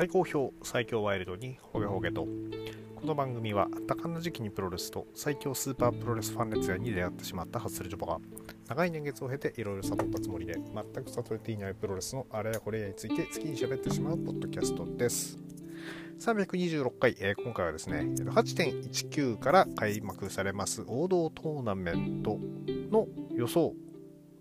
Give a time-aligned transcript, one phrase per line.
[0.00, 2.22] 大好評最強ワイルドにホゲホゲと。
[2.22, 8.18] この番組は多感な時期にプロレスと最強スーパープロレスファン熱愛に出会ってしまったハッスルジョバが
[8.66, 15.36] 長い年月を経ていろいろ悟ったつもりで全く悟れていないプロレスのあれやこれやについて好きに喋ってしまうポッドキャストです。
[16.18, 22.38] 326回、えー、今回はですね8.19から開幕されます王道トーナメント
[22.90, 23.74] の予想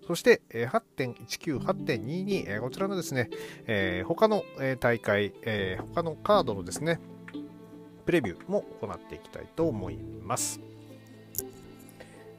[0.10, 3.30] そして、8.19、8.22、こちらのですね、
[3.68, 4.44] えー、他の
[4.80, 7.00] 大会、えー、他のカードのですね、
[8.08, 10.62] プレビューも行っていきたいと思います。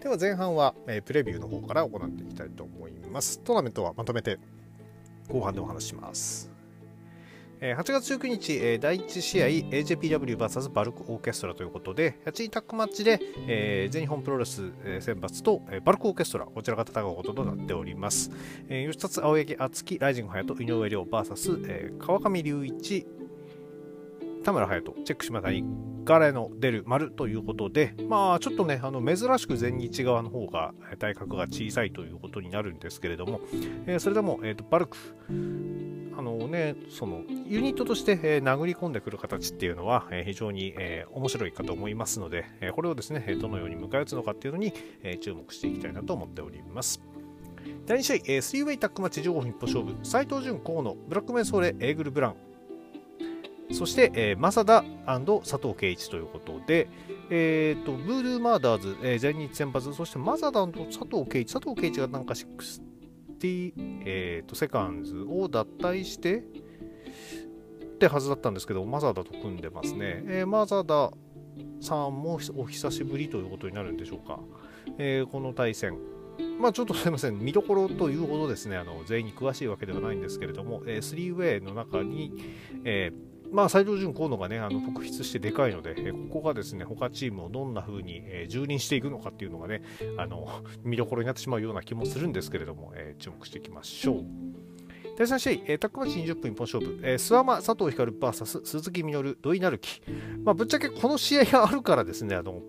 [0.00, 3.38] では前半は、えー、プレビューの方から行っていきたいと思います。
[3.38, 4.40] トーナメントはまとめて
[5.28, 6.49] 後半でお話します。
[7.60, 18.30] 8月19日、第1試合 AJPWVS バルクオーケストラということで、8位タックマッチで、え、全日本プロレス選抜と、え、バルクオーケストラ、こちらが戦うこととなっております。
[18.70, 23.06] え、吉達青柳敦樹、ライジング隼人、井上亮 VS、え、川上隆一、
[24.42, 25.62] 田村隼人、チェック島谷、
[26.04, 33.42] ガレの出る丸ということで、まあちょっとね、あの珍しく全日側の方が体格が小さいということになるんですけれども、
[33.84, 34.96] えー、それでも、えーと、バルク、
[36.16, 47.00] あのね、そのユニットとして、えー、殴り込んでくる形っていうのは、えー、非常に、えー、面白いかと思いますので、えこれをですね、どのように迎え撃つのかっていうのに、え注目していきたいなと思っております。
[47.86, 52.36] 第2試合、えー、スリーウェイタックマッチ15分一歩勝負、斉藤潤河野、ブラックメンソーレ、エーグル・ブラン、
[53.72, 56.88] そして、えー、マサダ佐藤圭一ということで、
[57.30, 62.34] えーと、ブードゥーマーダーズ、えー、全日先発、そしてマサダ佐藤圭一、佐藤圭一がなんか
[63.40, 66.42] 60、えーと、セカンズを脱退してっ
[67.98, 70.22] てはずだったんですけど、マサダと組んでますね。
[70.26, 71.10] えー、マサダ
[71.80, 74.38] さんもお久しぶりということになるんでしょうか。
[74.98, 75.98] えー、この対戦。
[76.58, 82.32] まあちょっとすいません、見どころというほどですね、あの全員に詳しいわけではないんですけれども、えー、3ウェイの中に、
[82.84, 89.82] えーまあ、斎藤潤河野がね、あの特筆してでかいので、えここがですね、他チームをどんな風に、え蹂躙していくのかっていうのがね、
[90.16, 90.48] あの、
[90.84, 94.24] 見どころになってしまうような気もするんですけれども、え注目していきましょう。
[95.16, 100.02] 第3試合、えー、タックマッチ20分一本勝負、えー、諏訪間佐藤光 VS 鈴木みのる土井成樹。
[100.44, 102.62] まあ、ぶっちゃけこの試合があるからですね、あの、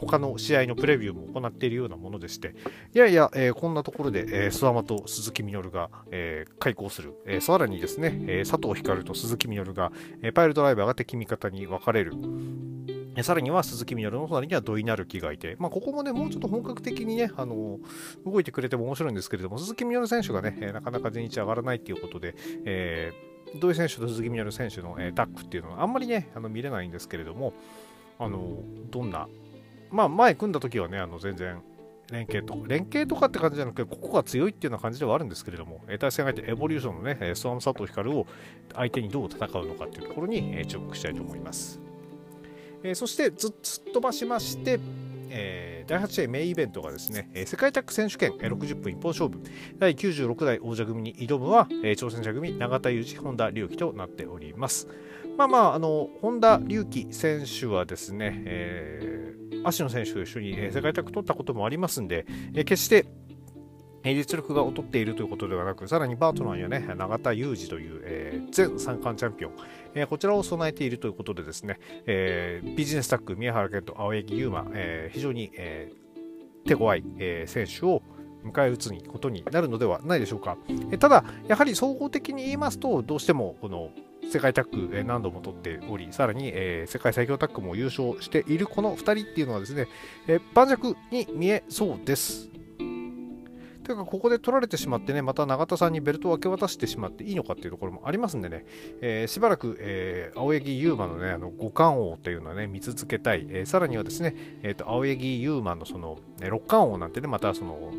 [0.00, 2.54] 他の試合のプレビューも行っているようなものでして、
[2.94, 12.14] いやいや、えー、こんなところで、えー、諏訪間と鈴木みのるが、えー、開講する、えー、さらにですね、えー、佐藤光と鈴木みのるが、えー、パイルドライバーが敵味方に分かれる。
[13.22, 17.78] さらには鈴木みのるの隣には土井成樹がいて、まあ、ここもね、もうちょっと本格的にね、あの
[18.24, 22.34] 動いてくれても面白いんですけれども、鈴木みのる選手がね、なかなか全日上がらないということで、
[22.64, 27.52] えー、土井選手と鈴木みのる選手の、えー、タッグっていうのはあんまりね、あの見れないんですけれども、
[28.18, 29.28] あのどんな
[29.90, 31.60] まあ、前組んだ時はね、あの全然
[32.10, 38.26] 連携とか、連携とかって感じじゃなくて、ここが強いっていうような感じではあるんですけれども、対戦相手、エボリューションのね、スワム佐藤光を
[38.74, 41.80] 相手にどう戦うのかっていうところに注目したいと思います。
[42.82, 43.50] えー、そしてずっ
[43.86, 44.80] と飛ばしまして、
[45.28, 49.40] えー、第8試合メインイベントがですね、えー、世界タッグ選手権、えー、60分一本勝負、
[49.78, 54.88] 第96代王者組に挑むは、えー、挑戦者組、永田裕二、本田隆起となっております。
[55.40, 63.06] まあまあ、あの、本田隆起選手はですね、えー、芦野選手と一緒に世界タッグ取ったこともありますんで、えー、決して
[64.04, 69.52] 実力が劣っているということではなく、さらにパートナーにはね、永田裕二という、えー、前三冠チャンピオン、
[69.94, 78.02] えー、こちらを備えているということでですね、えー、ビジネスタッグ、宮原健と青柳優馬、えー、非常に、えー、手強い、えー、選手を
[78.44, 80.58] 迎え撃つことになるのではないでしょうか。
[80.68, 83.88] えー、ただ、やはり総合的に言いますと、どうしてもこの
[84.30, 89.88] 世界タッグ、え何度も取っており、さらに、え、世界最強タッグも優勝しているこの2人っていうのはですね、
[90.28, 92.48] え、盤石に見えそうです。
[93.90, 98.64] というか、ここで取られてしまってね、また永田さんにベルトを明け渡してしまっていいのかっていうところもありますんでね、
[99.00, 103.48] えー、しばらく、えー、青柳優馬のね、あの五冠王っていうのはね、見続けたい。
[103.50, 107.92] えー、さらにはですね、えーと、青柳優馬のその、六冠王なんてね、またその、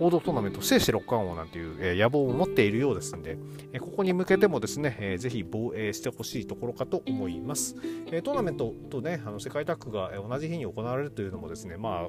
[0.00, 3.38] 王道トーナメント制して六冠王なんていう、野望を持っているようですので、
[3.80, 7.74] ここに向けてもですね、ぜひ防衛してほしいところかと思います。
[7.74, 12.08] トーナメントとね、あの世界タッグが同じ日に行われるというのもですね、ま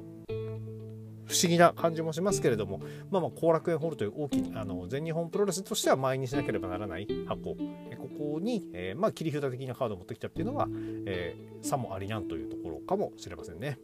[1.26, 2.80] 不思議な感じもしますけれども、
[3.10, 7.56] まあ、まあ後楽園ホールという大きなあの全日本プロレスとしては前にしなければならない箱、こ
[8.18, 10.68] こに、えーまあ、切り札的なカードを持ってきたっていうのは、
[11.06, 13.78] えー、さもありなんというところかもしれませんね。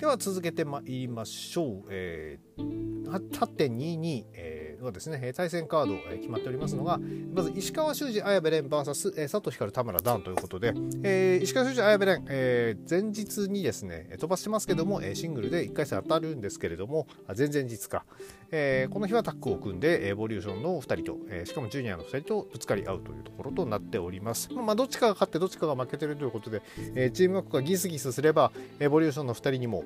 [0.00, 1.88] では続けてまいりましょう。
[1.90, 6.98] えー、8.22、えーはですね対戦カード、決まっておりますのが
[7.34, 10.72] まず石川修司綾部蓮 VS、え佐藤光田村ダンということで、
[11.02, 17.06] えー、石川修司綾部蓮、えー、前日にですね飛ばしてますけども、シングルで1回戦当たるんですけれども
[17.36, 18.04] 前々日か、
[18.50, 24.52] えー、この日はタッグを組んでエボリューションの2人と、しかもジュニアの2人とぶつかり合うというところとなっております。
[24.52, 26.62] まあ、どっちかが勝ってどっちかが負けてるということで、
[26.94, 29.84] えチームワークがギスギスすればエボリューションの2人にも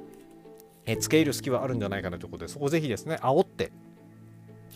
[0.86, 3.72] え付け入る隙はあるんじゃないかなということで、そこをぜひですね、煽って、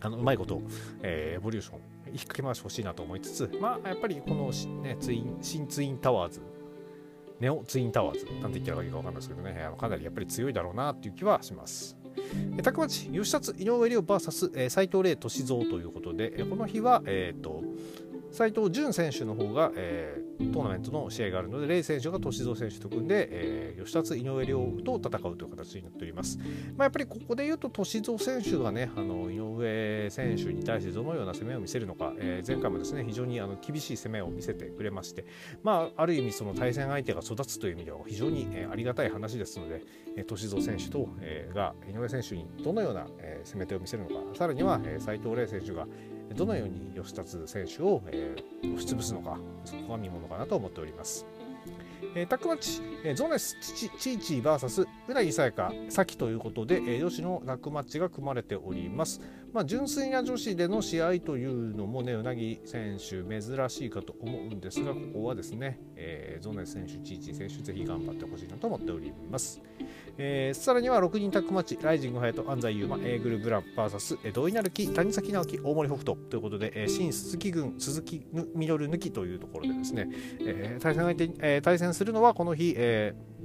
[0.01, 0.63] あのうまいこと、
[1.03, 4.51] えー、エボリューション、引っ掛け回してほしいなと思いつつ、まあ、やっぱりこの、
[4.83, 6.41] ね、ツイン新ツインタワーズ、
[7.41, 11.97] ネオツインタワーズ、なんて言ったらいいか分かんないですけどね、かなりやっぱり強いだろうなっていう気はします。
[12.63, 17.63] タクマチ、吉達、井上亮 VS 斎藤麗俊三ということで、この日は、え、ー、と、
[18.31, 26.39] 斉藤潤選手の方が、えー、トーナメントの試合があるので、レイ選手が歳三選手と組んで、えー、吉達、井上亮と戦うという形になっております。
[26.77, 35.25] まあ、やっぱりここで言うと、歳三選手がね、あの井上選手に対してどのような攻めを見せるのか、えー、前回もですね、非常にあの厳しい攻めを見せてくれまして、
[35.63, 39.83] まあ、ある意味、その対戦相手が育つという意味では非常に、えー、ありがたい話ですので、
[40.17, 45.87] えー、歳三選手と、えー、が井上選手にどのような、えー、攻め手を見せるのか、さらには、えー、斉藤麗選手が、
[46.35, 51.27] どのように吉達選手を、えー、押し潰すのか、そこが見ものかなと思っております。
[52.15, 59.21] えー、タックマッチ、えー、ゾネスチチーチー VS うなぎさやかさきということで、えー、女子のタックマッチが組まれております。
[59.53, 69.61] まあ、純粋な女子での試合というのもね、うなぎ選手珍しいかと思うんですが、ここはですね、えー、ゾネ選手、チーチー選手、ぜひ頑張ってほしいなと思っております。
[70.19, 80.09] えー、さらには6人タッグマッチ、ライジングハヤト、安西優馬、エーグルブラン VS、え、土井成樹、谷崎直樹、大森北斗ということで、えー、新鈴木軍、鈴木みどる抜きというところでですね、
[80.41, 83.38] えー、対戦相手、えー、対戦するのはこの日、えー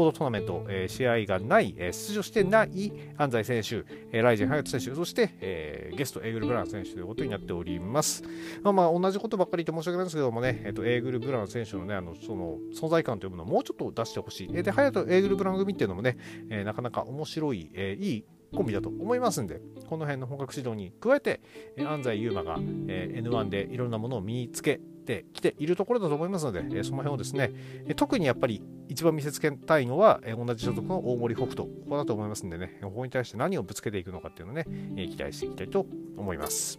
[0.00, 8.22] ードトーナメント、えー、試合がない、えー、出場してない安西選手、えー、ライジン・ハヤト選手、そして、えー、ゲスト、エーグル・ブラウン選手ということになっております。
[8.62, 14.50] まあ、まあ、同じことばっかり言って申し訳ないんですけどもね、えーと、エーグル・ブラウン選手のね、あのその存在感というものをもうちょっと出してほしい。
[14.52, 16.16] えー、で、ハヤト、エーグル・ブラン組っていうのもね、
[16.50, 18.24] えー、なかなか面白い、えー、いい
[18.54, 21.40] コンビだと思いますんで、この辺の本格指導に加えて、
[21.78, 27.50] 安西優馬が、N1 でいろんなものを身につけてきているところだと思いますので、その辺をですね、
[27.96, 34.66] 特にやっぱり一番見せつけたいのは、同じ所属の大森北斗、ここだと思いますんでね、ここに対して何をぶつけていくのかっていうのをね、
[35.08, 36.78] 期待していきたいと思います。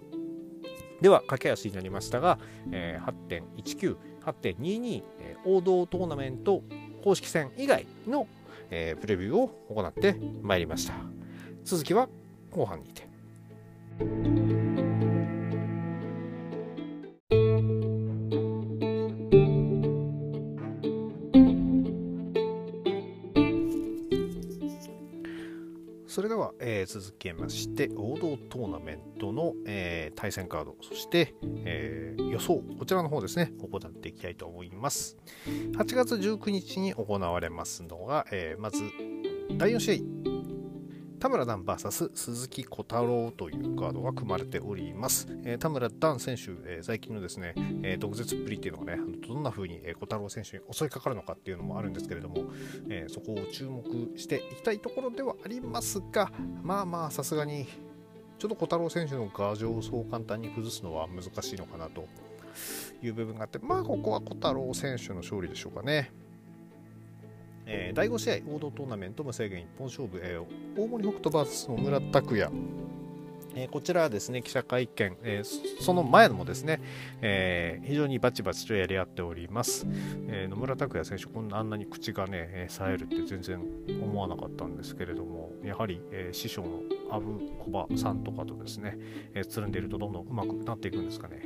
[1.02, 2.40] では、駆け足になりましたが、
[2.70, 5.04] 8.19、8.22、
[5.46, 6.64] 王道トーナメント
[7.04, 8.28] 公式戦以外の、
[8.70, 10.94] プレビューを行ってまいりました。
[11.64, 12.10] 続きは
[12.52, 13.04] 後半にて。
[26.14, 31.34] それでは、えー、続けまして王道トーナメントの、えー、対戦カードそして、
[31.66, 33.52] えー、予想こちらの方ですね。
[33.60, 35.18] 行っていきたいと思います。
[35.76, 38.84] 8月19日に行われますのが、えまず
[39.58, 40.33] 第4試合。
[41.24, 45.26] 田村段 VS 鈴木小太郎というカードが組まれております。
[45.46, 52.52] えー、田村段選手、えー、最近のですね、えー、毒舌っぷりっていうのがね、どんな風に、えー、小太郎選手に襲いかかるのかっていうのもあるんですけれども、
[52.90, 56.30] えそこを注目していきたいところではありますが、
[56.62, 57.68] まあまあ、さすがに、
[58.38, 62.06] ちょっと小太郎選手の牙城をそう簡単に崩すのは難しいのかなと
[63.02, 66.12] いう部分があって、まあ、ここは小太郎選手の勝利でしょうかね。
[67.66, 72.52] えー、第5試合、王道トーナメント無制限一本勝負、えー、大森北斗 VS 野村拓也。
[73.56, 76.82] えー、こちらはですね、記者会見、えー、その前もですね、
[77.22, 79.86] えー、非常にバチバチとやり合っております。
[80.28, 83.62] え野村拓也選手、こんなあんなに口がね、え冴えるって全然
[84.02, 86.80] 思わなかったんですけれども、やはり、え師匠の
[87.12, 88.98] 阿部小葉さんとかとですね、
[89.36, 91.42] えつるんでいるとどんどん上手くなっていくんですかね。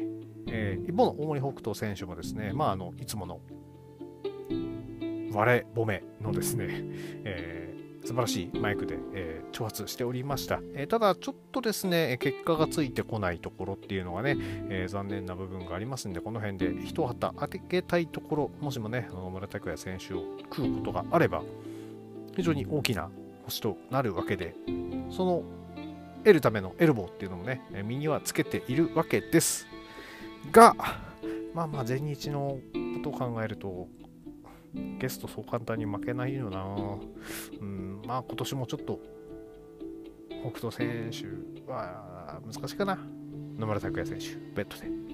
[0.50, 3.42] え一方の大森北斗選手もですね、まあ、あのいつもの
[5.38, 6.66] 割れ褒めのですね、
[7.24, 14.36] えー、素晴らしいマイクで、えー、挑発しておりました、えー、ただちょっとですね結果がついてこないところっていうのがね、
[14.72, 20.24] え残念な部分がありますんでこの辺で一旗当てたいところもしもね村拓也選手を
[20.56, 21.44] 食うことがあれば
[22.36, 23.12] 非常に大きな
[23.46, 24.56] 星となるわけで
[25.12, 25.44] その
[26.24, 29.68] 得るためのエルボーっていうのもね身にはつけているわけです
[30.52, 30.74] が
[31.54, 32.58] まあまあ前日の
[33.04, 33.88] ことを考えると
[35.00, 36.66] ゲストそう簡単に負けないよな。
[37.60, 39.00] うん、まあ今年もちょっと
[40.42, 42.98] 北斗選手は難しいかな。
[43.58, 45.07] 野村拓也選手、ベッドで。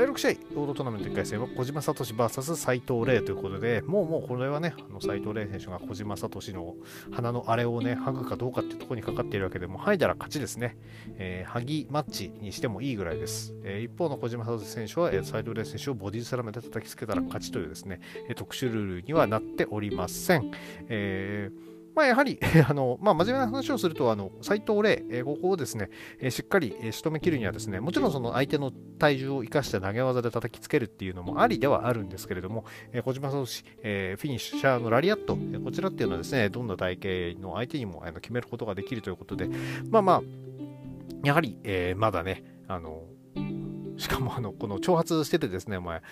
[0.00, 6.74] 第6試合、ロードトーナメント1回戦は小島聡 VS 斎藤麗ということで、もうもうこれはね、あの斎藤麗選手が小島聡の
[7.10, 10.78] 鼻のあれをね、剥ぐかどうかっていうところにかかっているわけでも、剥いだら勝ちですね。
[11.18, 13.52] えー、剥ぎマッチにしてもいいぐらいです。
[13.62, 20.50] えー、一方の小島聡選手は、えー、斎藤麗選手をボディスラムで叩きつけたら勝ちというですね、えー、特殊ルールにはなっておりません。
[20.88, 33.44] えーまあ、やはり、 あのまあ、真面目な話をすると、あの斉藤麗、えー、ここをですね、えー、しっかり、えー、仕留めきるにはですね、もちろんその相手の体重を生かして投げ技で叩きつけるっていうのもありではあるんですけれども、えー、小島聡、
[33.82, 39.48] えー、フィニッシャーのラリアット、えー、こちらっていうのはですね、どんな体型の相手にもあの決めることができるということで、
[39.90, 40.22] まあまあ、
[41.24, 43.04] やはり、えー、まだね、あの、
[44.00, 46.02] しかもあの、この挑発しててですね、お前、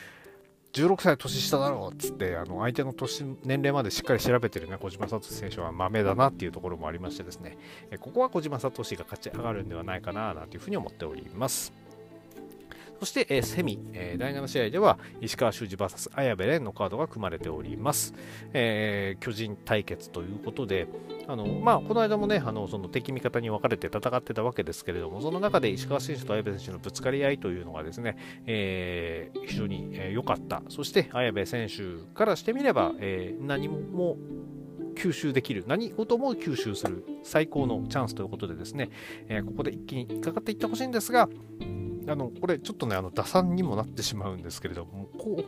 [0.72, 7.56] 16歳年下だろうっつってあの相手の年年齢までしっかり調べてるね小島聡選手はマメだなっていうところもありましてですね
[8.00, 11.88] ここは小島聡が勝ち上がるんではないかななんていうふうに思っております。
[13.00, 18.14] そして、えー、セミ、えー、第7試合では石川修司 VS 綾部蓮のカードが組まれております。
[18.52, 20.88] えー、巨人対決ということで、
[21.26, 30.62] あのまあ、この間もねあのその敵味方に分かれて戦ってたわけですけれども、その中で石川選手と綾部選手のぶつかり合いというのがですね、えー、非常に良、えー、かった。
[30.68, 34.16] そして綾部選手からしてみれば、えー、何も
[34.96, 38.90] 吸収できる何事も吸収する最高のチャンスということでですね、
[39.28, 41.28] えー、ここで一気にかかっていってほしいんですが、
[42.08, 45.44] あのこれちょっとねあの打算にもなってしまうんですけれどもこ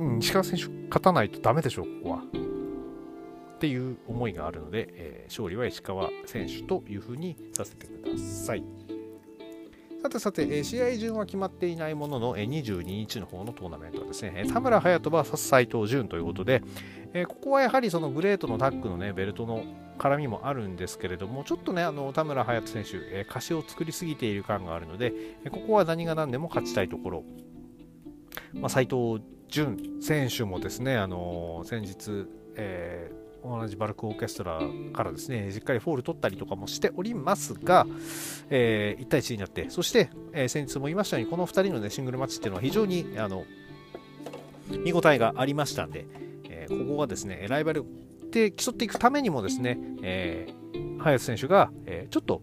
[0.00, 8.64] う、うん、石川選手勝たないとダメでしょうここはっていう思いがあるので、えー、勝利は石川選手というふうにさせてください。
[10.02, 16.62] さてさて、えー、試合順は決まっていないものの、えー、22日の方のトーナメントはですね、田村隼人 VS 斎藤潤ということで、
[17.14, 19.64] えー、ここはやはりそのグレートのタッグのね、ベルトの
[19.98, 25.12] 絡みもあるんですけれども、ちょっとね、あの田村隼人選手、えー、歌詞を作りすぎている感があるので、
[25.44, 27.24] え、ここは何が何でも勝ちたいところ。
[28.52, 34.58] まあ、斉藤潤選手もですね、あの、先日、えー同じバルクオーケストラ
[34.94, 37.86] からですね、しっかりフォール取ったりとかもしておりますが、
[38.48, 43.44] えー、1対1になって、そして、えー、先日も言いましたように、この2人の、ね、シングルマッチっていうのは非常にあの
[44.70, 46.06] 見応えがありましたんで、
[46.64, 47.84] え、ここがですね、ライバル
[48.30, 52.42] で競っていくためにもですね、えー、早瀬選手が、えー、ちょっと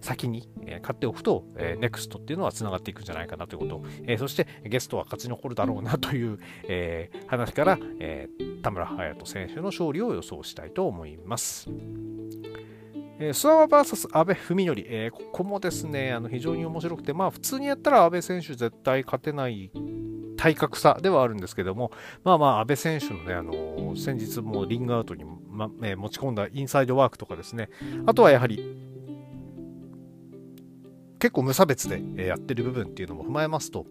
[0.00, 6.38] 先に、え買っておくと、えー、ネクストっていうのはつながっていくんじゃないかなということ、えー、そしてゲストは勝ち残るだろうなという、
[6.68, 8.28] えー、話から、え
[8.62, 11.68] 田村隼人選手の勝利を予想したいと思います。
[13.18, 19.70] えー、スワワ VS 阿部文則、えー、ここもですねあの非常に面白くて、まあ、普通にやったら阿部選手絶対勝てない
[20.46, 21.90] 体格差ではあるんですけども、
[22.22, 27.68] まあまあ、安倍選手のね、あの先日もリングアウトに、まえー、持ち込んだインサイドワークとかですね、
[28.06, 28.76] あとはやはり
[31.18, 33.86] 結構無差別でやってる部分っていうのも踏まえますと、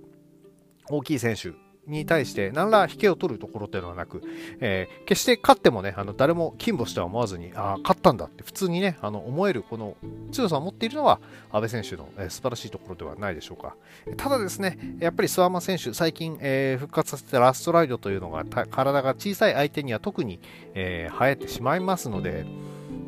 [0.89, 1.51] 大きい選手
[1.88, 4.22] に対して何ら引けを取るところっていうのはなく、
[4.60, 9.96] えー、決して勝ってもね、あの誰も金星とは思わずに、ああ、勝ったんだって普通にね、あの思えるこの
[10.32, 11.20] 強さを持っているのは、
[11.51, 13.75] 阿部選手の、えー、素晴らしいところではないでしょうか。
[14.18, 20.39] ただですね、やっぱり諏訪間選手、最近、えー、復活させたラストライドというのが、体が小さい相手には特に、
[20.74, 22.46] えー、生えてしまいますので、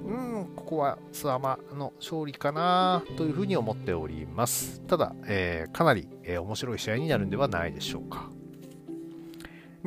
[0.07, 4.81] うんここはスワマの勝利かなというふうに思っております。
[4.81, 8.29] ただ、えー、かなり、えー、面白い試合になるんではないでしょうか。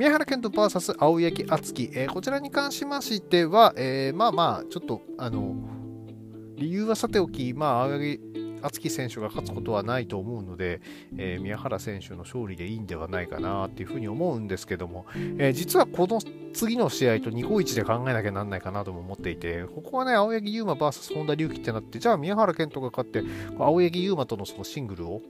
[0.01, 5.55] 宮原健人 VS 青柳敦樹、えー、こちらに関しましては、えー、まあまあ、ちょっと、あの、
[6.57, 8.21] 理由はさておき、まあ、青柳
[8.63, 10.81] 敦樹選手が勝つことはないと思うので、
[11.19, 15.05] えー、宮原選手の勝利でいいんではないかなっていうふうに思うんですけども、
[15.37, 16.19] えー、実はこの
[16.55, 23.23] 次の試合と2個1で考えなきゃなんないかなとも思っていて、ここはね、青柳優馬 VS 本田隆起ってなって、じゃあ宮原健人が勝って、
[23.59, 25.21] 青柳優馬とのそのシングルを、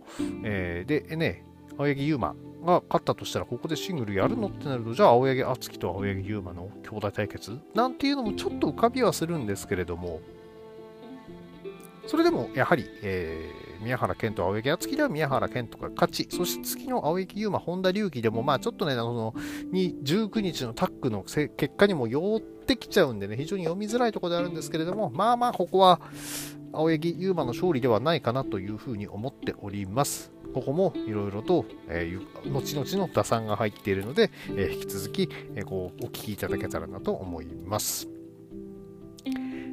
[0.45, 1.45] えー、でね、
[1.77, 7.59] 青柳優馬が勝ったとしたら、ここでシングルやるのってなると、じゃあ青柳敦樹と青柳優馬の兄弟対決？
[7.75, 10.21] なんていうのもちょっと浮かびはするんですけれども、
[12.07, 19.33] それでもやはり、えー、宮原健と青柳敦樹では宮原健とが勝ち、そして次の青柳優馬、本田隆起でも、まあちょっとね、あの
[19.73, 26.01] 19日のタッグの結果にもよってきちゃうんでね、非常に読みづらいところであるんですけれども、まあまあここは
[26.73, 30.33] 青柳優馬の勝利ではないかなというふうに思っております。
[30.53, 38.09] ここもいろいろと、えー、後々の打算が入っているので、えー、引き続き、えー、こうお聞きいただけたらなと思います。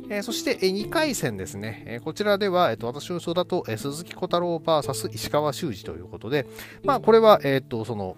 [0.10, 6.48] えー、そして、えー、2回戦ですね、えー、こちらでは、えーと、私の予想だと、えー、鈴木小太郎 VS 石川修司ということで、
[6.84, 8.16] まあ、これは、えーと、その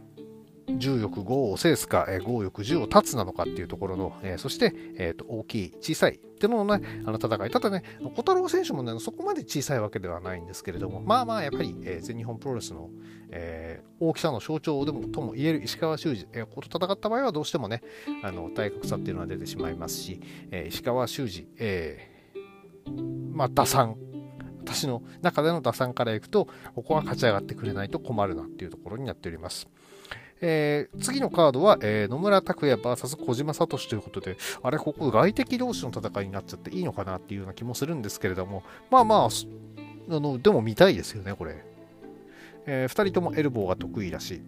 [0.78, 7.50] 重欲5を制すか、えー、5欲10を立つなのかっていうところの、えー、そして、えーと、大きい、小さいっていうののね、あの戦い。
[7.50, 12.90] ただね、小太郎選手もね、そこまで小さいわけではないんですけれども、まあまあ、やっぱり、えー、全日本プロレスの、
[13.32, 17.82] えー、大きさの象徴でもとも言える石川修司、えー、こと戦った場合はどうしてもね、
[18.24, 20.22] あの体格差っていうのは出てしまいますし、
[20.52, 23.98] えー、石川修司、えー、まあ、打算、
[24.62, 29.68] 私の中での打算からいくと、ここは勝ち上がってくれないと困るなっていうところになっております。
[30.42, 41.64] えー、次のカードは、えー、野村拓也 VS 小島聡ということで、あれ、ここ外敵同士の戦いになっちゃっていいのかなっていうような気もするんですけれども、まあまあ、あのでも見たいですよね、これ。
[42.66, 44.42] えー、2人ともエルボーが得意だし、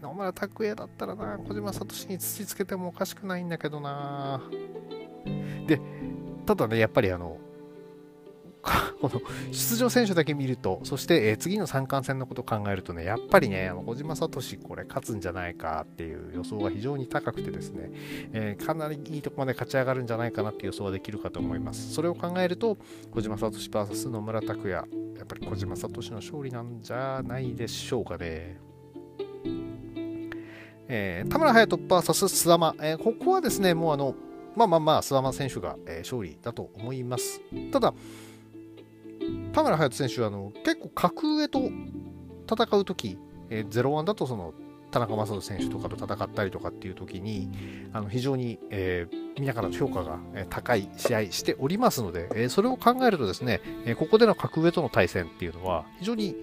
[0.00, 4.42] 野村拓也だったらな、小島聡に土つけてもおかしくないんだけどな。
[5.66, 5.80] で、
[6.46, 7.38] ただね、やっぱりあの、
[9.00, 9.20] この
[9.52, 14.28] 出場選手だけ見ると、そして、え、次の三冠戦のことを考えるとね、やっぱりね、あの小島聡
[14.66, 17.90] これ勝つんじゃないかっていう予想が非常に高くてですね、
[18.32, 21.92] えー、かなりいいとこまで勝ち上がるんじゃないかなっていう予想はできるかと思います。
[21.92, 22.78] それを考えると、
[23.10, 28.58] 小島聡 VS 野村拓也、やっぱり小島聡の勝利なんじゃないでしょうかね。
[30.88, 34.14] えー、田村隼人 VS 須山、えー、ここはですね、もうあの、
[34.54, 37.40] まあまあまあ、須山選手が、えー、勝利だと思います。
[37.72, 37.94] ただ、
[39.54, 41.70] 田村隼人選手はあの結構格上と
[42.52, 43.18] 戦うとき、
[43.50, 44.52] えー、0-1だとその
[44.90, 47.48] 田中将人選手とかと戦ったりとかっていう時に
[47.92, 50.18] あの非常に、えー、皆からの評価が
[50.50, 56.36] 高い試合しておりますので、えー、それを考えるとですね、えここでの格上との対戦っていうのは非常に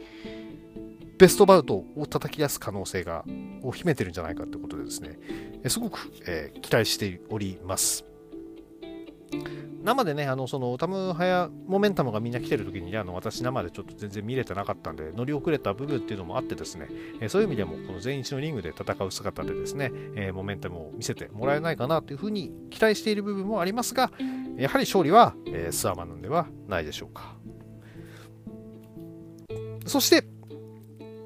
[1.18, 3.24] ベストバウトを叩き出す可能性が
[3.62, 5.18] を秘めてるんじゃないかということでですね、
[5.64, 8.11] えすごく、え期待しております。
[9.84, 16.88] 生でね、あのそのタムハヤモメンタムがみんな来てる時にね、あの私生でちょっと全然見れてなかったんで、乗り遅れた部分っていうのもあってですね、
[17.20, 24.12] えー、そういう意味でもこの全日のリングで戦う姿でですね、えー、モメンタムを見せてもらえないかなというふうに期待している部分もありますが、
[24.58, 27.36] やはり勝利は、えー、スワマなんではないでしょうか。
[29.88, 30.26] そして、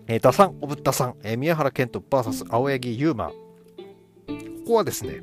[0.07, 3.29] えー、打算、オブッタさん、えー、宮原健人 VS 青柳優馬。
[3.29, 3.33] こ
[4.67, 5.21] こはですね、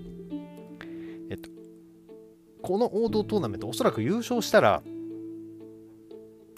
[2.62, 4.82] この王道トーナメント、おそらく優勝したら、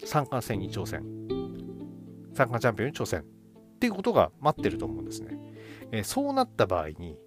[0.05, 1.03] 三冠戦に挑戦。
[2.35, 3.21] 三冠チャンピオンに挑戦。
[3.21, 5.39] っていうことが待ってると思うんですね。
[5.93, 7.19] えー、そうなった場合に、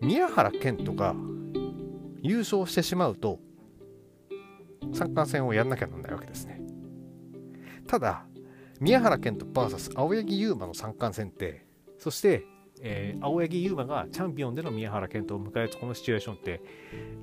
[0.00, 1.14] 宮原健人が
[2.22, 3.40] 優勝してしまうと、
[4.92, 6.60] 三冠戦をやんなきゃならないわけですね。
[7.86, 8.26] ただ、
[8.80, 11.66] 宮原健人 VS 青柳優馬の三冠戦って、
[11.98, 12.44] そして
[12.84, 16.60] えー、青柳優馬がチャンピオンでの宮原健人を迎えるこのシチュエーションって、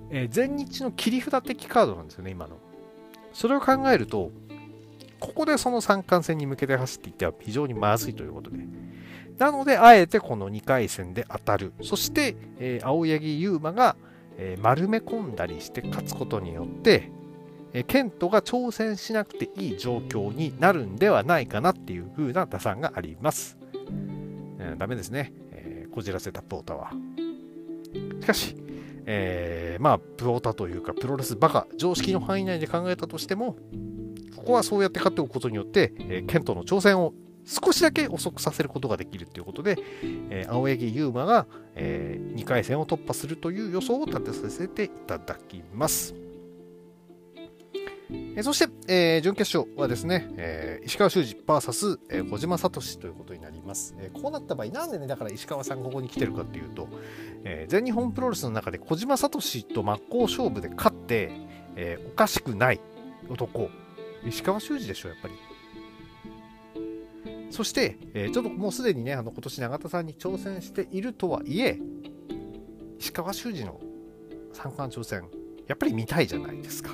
[0.10, 2.58] えー、全日の切り札的カードなんですよね、今の。
[3.34, 4.32] それを考えると、
[5.19, 8.58] ここでその三冠戦に向けて走っていっては非常にまずいということで。
[9.38, 11.74] なので、あえてこの2回戦で当たる。
[11.82, 13.98] そして、えー、青柳優馬が、
[14.38, 17.12] えー、丸め込んだりして勝つことによって、
[17.74, 23.58] えー、ケントが挑戦しなくていい状況になるんではないかなっていう風な打算があります。
[24.60, 25.34] えー、ダメですね。
[25.99, 26.91] こじらせたプオタは。
[28.21, 28.55] しかし、
[29.05, 33.57] えー、まあ、プオタというか、プロレスバカ、常識の範囲内で考えたとしても、
[34.38, 39.77] ここはそうやって勝っておくことによって、えー、ケントの挑戦を少しだけ遅くさせることができるということで、
[40.29, 46.15] えー、青柳優馬が、えー、2回戦を突破するという予想を立てさせていただきます。
[48.12, 56.88] えそして、えー、準決勝はですね、えー、石川修司 VS、えー、小島聡ということになります、えこうなった場合、なんでね、だから石川さんここに来てるかっていうと、
[57.43, 59.30] え全日本プロレスの中で小島聡
[59.74, 61.32] と真っ向勝負で勝って、
[61.76, 62.80] えおかしくない
[63.30, 63.69] 男、
[64.26, 65.34] 石川修司でしょ、やっぱり。
[67.52, 71.80] そして、えちょっともうすでにね、あの今年永田さんに挑戦しているとはいえ、
[72.98, 73.80] 石川修司の
[74.54, 75.30] 三冠挑戦、
[75.67, 76.91] やっぱり見たいじゃないですか。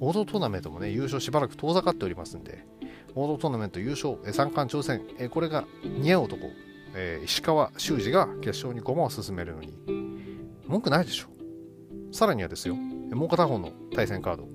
[0.00, 2.66] 王道トーナメントもね、優勝しばらく遠ざかっておりますんで、
[3.14, 6.50] 王道トーナメント優勝、三冠挑戦、これが似合う男、
[6.94, 9.78] え石川修司が決勝に駒を進めるのに、
[10.66, 11.28] 文句ないでしょ。
[12.12, 14.48] さらにはですよ、もう片方の対戦カード、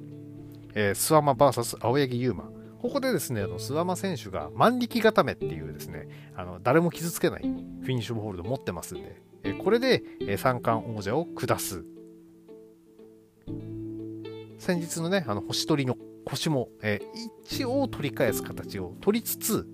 [0.76, 2.50] えー、スワマ VS 青柳優馬。
[2.82, 11.86] ここでですね、あのスワマ選手が万力固めっていうですね、あの誰も傷つけないフィニッシュホールド持ってますんで、えこれで、三冠王者を下す
[14.60, 19.66] 先日のね、あの星取りの腰も、えー、一応取り返す形を取りつつ、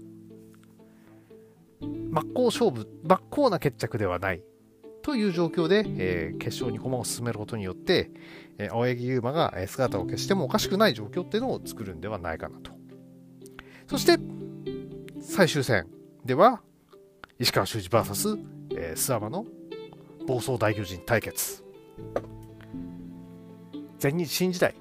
[1.82, 4.42] 真っ向勝負、真っ向な決着ではない
[5.02, 8.12] という状況で、えー、決勝に駒を進めることによって、
[8.60, 12.72] えー、青柳優馬が姿を消してもおかしくない状況っていうのを作るんではないかなと。
[13.88, 14.18] そして、
[15.20, 15.88] 最終戦
[16.24, 16.62] では、
[17.40, 18.40] 石川修司 VS、
[18.76, 19.46] えー、諏訪間の
[20.28, 21.64] 暴走大巨人対決
[24.00, 24.76] 全日新時代。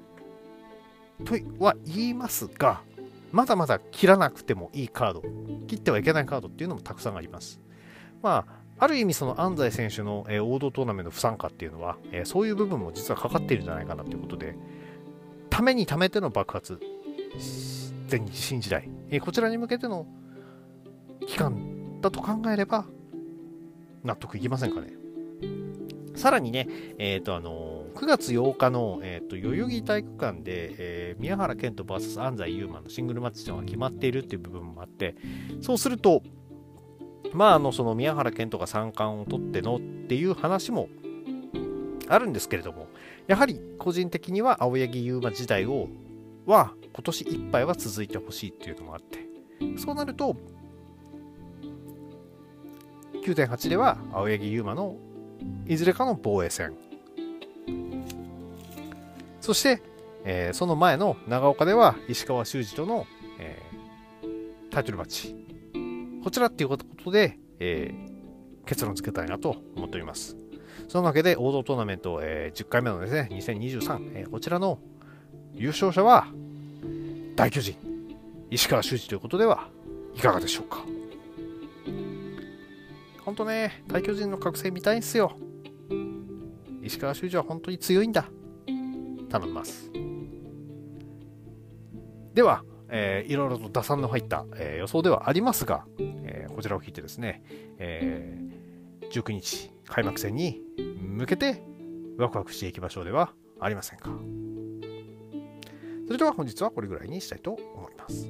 [1.24, 2.80] とは言いますが
[3.30, 5.22] まだまだ切らなくてもいいカード
[5.66, 7.60] 切ってはいけないカードっていうのもたくさんあります。
[8.22, 14.56] まあある意味その安西選手の、え、王道トーナメント不参加っていうのは、え、そういう部分も実はかかっているんじゃないかなということで
[15.48, 16.80] ためにためての爆発
[18.08, 20.06] 全日新時代、え、こちらに向けての
[21.26, 22.84] 期間だと考えれば
[24.02, 24.92] 納得いきませんかね。
[26.16, 35.14] さらにね、えっ、とあの9月8日の、えーと、代々木体育館で、えー、宮原健人 VS 安西優真のシングルマッチが決まっているっていう部分もあって
[35.60, 36.22] そうすると
[37.34, 40.88] まあ、あの、その宮原健人が三冠を取ってのっていう話も
[42.08, 42.86] あるんですけれども、
[43.26, 45.88] やはり個人的には青柳優馬時代を
[46.46, 49.18] は今年いっぱいは続いてほしいっていうのもあって、
[49.78, 50.36] そうなると、
[53.24, 54.96] 9.8では青柳優馬の
[55.66, 56.76] いずれかの防衛戦。
[59.44, 59.82] そして、
[60.24, 63.06] えー、その前の長岡では石川修司との、
[63.38, 65.36] えー、タイトルマッチ。
[66.24, 70.38] こちらっていうことで、えー、結論付けたいなと思っております。
[70.88, 74.78] そのわけで、王道トーナメント、えー、10回目のですね、2023、えー、こちらの
[75.52, 76.26] 優勝者は、
[77.36, 77.76] 大巨人、
[78.50, 79.68] 石川修司ということでは、
[80.14, 80.86] いかがでしょうか。
[83.26, 85.36] 本当ね、大巨人の覚醒見たいんすよ。
[86.82, 88.26] 石川修司は本当に強いんだ。
[89.34, 89.90] 頼みます。
[92.34, 97.42] では、えー、いろいろと打算の入った、えー、予想ではありますが、えー、こちらを聞いてですね、
[97.78, 100.60] えー、19日開幕戦に
[101.00, 101.62] 向けて
[102.16, 104.10] ワクワクしていきましょうではありませんか。
[106.06, 108.28] それでは本日はこれぐらいにしたいと思います。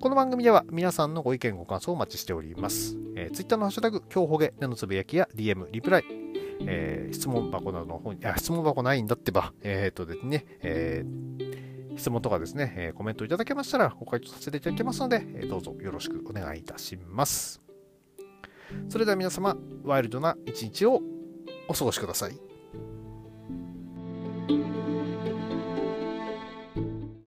[0.00, 2.96] この番組では皆さんのご意見ご感想をお待ちしております。
[3.14, 6.17] えー、Twitter のハッシュタグ、今日ほげでのつぶやきや DM、リプライ、
[6.60, 17.60] えー、質問箱などの方に、あ、質問箱ないんだってば、えー、とですね、えー、質問とかですね、えコメントいただけましたらご回答させていただきますので、えどうぞよろしくお願いいたします。
[18.88, 21.00] それでは皆様、ワイルドな一日を
[21.68, 22.38] お過ごしください。